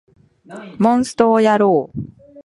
[0.95, 1.99] モンストをやろう